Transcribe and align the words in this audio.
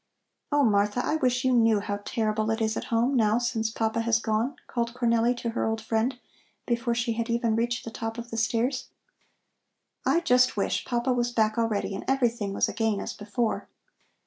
"Oh, 0.51 0.63
Martha, 0.63 1.05
I 1.05 1.17
wish 1.17 1.45
you 1.45 1.51
knew 1.53 1.79
how 1.79 1.97
terrible 2.03 2.49
it 2.49 2.59
is 2.59 2.75
at 2.75 2.85
home 2.85 3.13
now 3.15 3.37
since 3.37 3.69
Papa 3.69 4.01
has 4.01 4.17
gone," 4.19 4.55
called 4.65 4.95
Cornelli 4.95 5.37
to 5.37 5.51
her 5.51 5.63
old 5.67 5.79
friend, 5.79 6.17
before 6.65 6.95
she 6.95 7.13
had 7.13 7.29
even 7.29 7.55
reached 7.55 7.85
the 7.85 7.91
top 7.91 8.17
of 8.17 8.31
the 8.31 8.37
stairs. 8.37 8.89
"I 10.03 10.21
just 10.21 10.57
wish 10.57 10.85
Papa 10.85 11.13
was 11.13 11.31
back 11.31 11.55
already 11.59 11.93
and 11.93 12.03
everything 12.07 12.51
was 12.51 12.67
again 12.67 12.99
as 12.99 13.13
before." 13.13 13.69